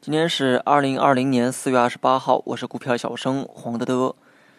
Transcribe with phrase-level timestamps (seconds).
[0.00, 4.16] 今天是二零二零年四月二十八号，我是股票小生黄德德。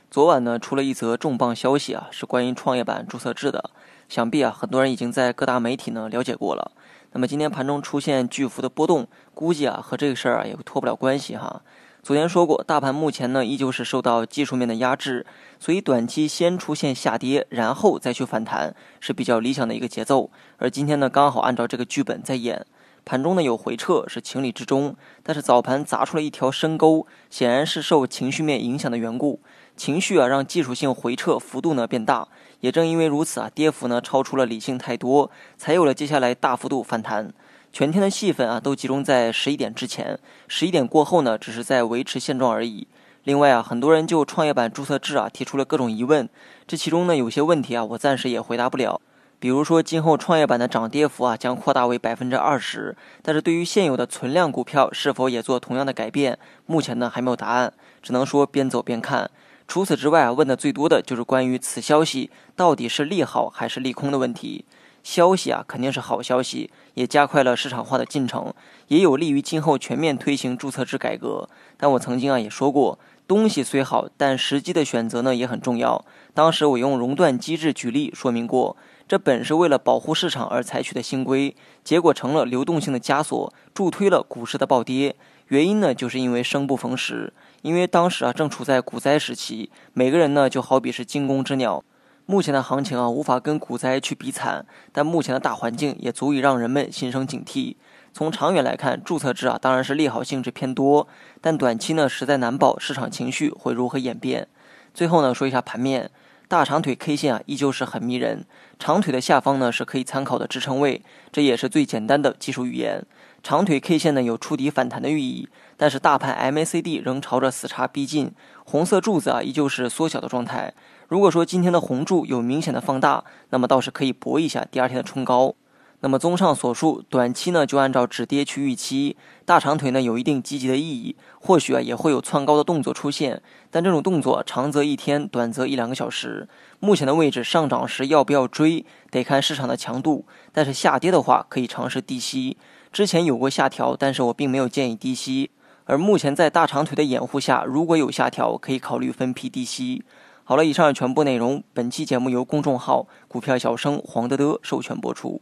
[0.09, 3.71] 昨晚呢，出了一则重磅消息啊，是关于创业板注册制的。
[4.07, 6.71] 想必啊，很多人已经在各大媒体呢了解过了。
[7.11, 11.61] 那么今天盘中出现巨幅的波动，估计啊和这个事儿啊也脱不了关系哈。
[12.03, 15.25] 昨天说过，大盘目前呢依旧是受到技术面的压制，
[15.57, 20.29] 所以短期先出现下跌，然后再去反弹是比较理想的一个节奏。
[20.57, 22.65] 而今天呢，刚好按照这个剧本在演。
[23.05, 29.39] 盘中呢有回撤是情理之中，但是早盘砸出了一条深沟，显然是受情绪面影响的缘故。
[29.77, 32.27] 情绪啊让技术性回撤幅度呢变大，
[32.59, 37.31] 也正因为如此啊，跌幅呢超出了理性太多，才有了接下来大幅度反弹。
[37.73, 42.87] 全天的戏份啊都集中在十一点之前，十一点过后呢只是在维持现状而已。
[43.23, 46.29] 另外啊，很多人就创业板注册制啊提出了各种疑问，
[46.67, 49.01] 这其中呢有些问题啊我暂时也回答不了。
[49.39, 59.31] 比如说，今后创业板的涨跌幅啊将扩大为百分之二十，但是对于现有的存量股票是否也做同样的改变，目前呢还没有答案，只能说边走边看。
[59.67, 64.63] 除此之外啊，问的最多的就是关于此消息到底是利好还是利空的问题。
[65.03, 68.53] 消息啊肯定是好消息，也加快了市场化的进程，
[68.87, 71.49] 也有利于今后全面推行注册制改革。
[71.77, 76.03] 但我曾经啊也说过，东西虽好，但时机的选择呢也很重要。
[76.33, 78.75] 当时我用熔断机制举例说明过。
[79.05, 85.17] 这本是为了保护市场而采取的新规，结果成了流动性的枷锁，助推了股市的暴跌。
[85.49, 87.33] 原因呢，就是因为生不逢时。
[87.61, 91.83] 因为当时啊，正处在股灾时期，每个人呢就好比是惊弓之鸟。
[92.25, 97.75] 目前的行情啊，无法跟股灾去比惨，但目前的大环境也足以让人们心生警惕。
[98.13, 101.07] 从长远来看，注册制啊，当然是利好性质偏多，
[101.41, 104.47] 但短期呢，实在难保市场情绪会如何演变。
[104.93, 106.11] 最后呢，说一下盘面。
[106.53, 108.45] 大长腿 K 线啊，依旧是很迷人。
[108.77, 111.01] 长腿的下方呢，是可以参考的支撑位，
[111.31, 113.03] 这也是最简单的技术语言。
[113.41, 118.31] 长腿 K 线呢，有触底反弹的寓意，但是大盘 MACD 仍朝着死叉逼近，
[118.65, 120.71] 红色柱子啊，依旧是缩小的状态。
[121.07, 125.55] 如果说今天的红柱有明显的放大，那么倒是可以搏一下第二天的冲高。
[126.03, 129.15] 那么综上所述，短期呢就按照止跌去预期，
[129.45, 133.41] 大长腿呢有一定积极的意义，或许啊也会有窜高的动作出现，
[133.71, 136.49] 但这种动作长则一天，短则一两个小时。
[136.81, 142.57] 目前的位置上涨时要不要追，得看市场的强度，但是下跌的话可以尝试低吸。
[142.91, 145.51] 之前有过下调，但是我并没有建议低吸。
[145.85, 150.03] 而目前在大长腿的掩护下，如果有下调，可以考虑分批低吸。
[150.43, 155.41] 好了，以上全部内容，本期节目由公众号股票小生黄德德授权播出。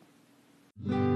[0.87, 1.10] Mm-hmm.